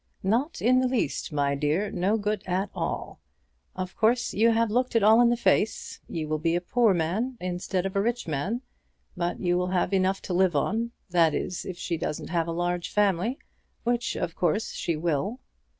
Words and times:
"Not 0.23 0.63
in 0.63 0.79
the 0.79 0.87
least, 0.87 1.31
my 1.31 1.53
dear; 1.53 1.91
no 1.91 2.17
good 2.17 2.41
at 2.47 2.71
all. 2.73 3.19
Of 3.75 3.95
course 3.95 4.33
you 4.33 4.49
have 4.49 4.71
looked 4.71 4.95
it 4.95 5.03
all 5.03 5.21
in 5.21 5.29
the 5.29 5.37
face. 5.37 5.99
You 6.09 6.27
will 6.27 6.39
be 6.39 6.55
a 6.55 6.59
poor 6.59 6.95
man 6.95 7.37
instead 7.39 7.85
of 7.85 7.95
a 7.95 8.01
rich 8.01 8.27
man, 8.27 8.63
but 9.15 9.39
you 9.39 9.59
will 9.59 9.67
have 9.67 9.93
enough 9.93 10.19
to 10.23 10.33
live 10.33 10.55
on, 10.55 10.89
that 11.11 11.35
is 11.35 11.65
if 11.65 11.77
she 11.77 11.97
doesn't 11.97 12.29
have 12.31 12.47
a 12.47 12.51
large 12.51 12.89
family; 12.91 13.37
which 13.83 14.15
of 14.15 14.33
course 14.35 14.71
she 14.71 14.95
will." 14.97 15.39